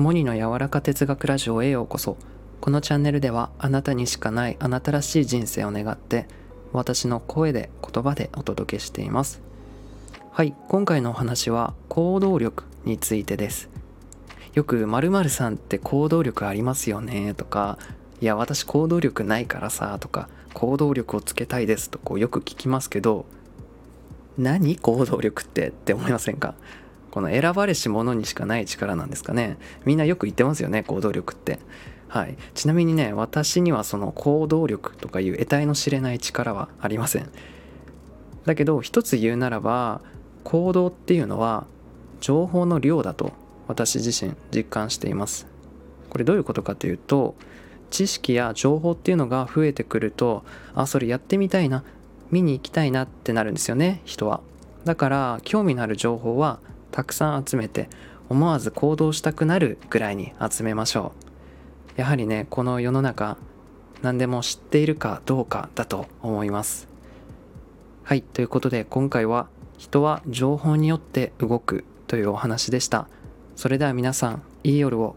[0.00, 2.16] モニの柔らか哲学ラジオへようこそ。
[2.62, 6.26] このチャンネルではあなたにしかないあなたらしい人生を願って
[6.72, 9.42] 私の声で言葉でお届けしています。
[10.32, 13.68] はい今回のお話は行動力についてです。
[14.54, 17.76] よく〇〇さんって行動力ありますよねとか
[18.22, 23.26] いや私行動力ないからさとか行動力をつけたいですとこうよく聞きますけど
[24.38, 26.54] 何行動力ってって思いませんか？
[27.10, 29.58] この選ばれし者にしかない力なんですかね。
[29.84, 31.58] みんなよく言ってますよね行動力って。
[32.08, 32.36] はい。
[32.54, 37.30] ちなみにね私にはその行動力とかいう得体の知れない力はありません。
[38.46, 40.00] だけど一つ言うならば
[40.44, 41.66] 行動っていうのは
[42.20, 43.32] 情報の量だと
[43.68, 45.46] 私自身実感しています。
[46.08, 47.34] これどういうことかというと
[47.90, 51.84] 知識や情報っていうのが増えてくるとあそれやってみたいな
[52.30, 54.40] 見に行きたいなってなるんですよね人は。
[54.84, 56.58] だから興味のある情報は
[56.90, 57.88] たくさん集めて
[58.28, 61.12] 思わず行動したくなるぐらいに集めましょ
[61.96, 62.00] う。
[62.00, 63.36] やはりねこの世の中
[64.02, 66.88] 何でも知っているかどうかだと思います。
[68.02, 73.08] はいということで今回は人は情報によって動くというお話でした。
[73.56, 75.16] それでは皆さんいい夜を。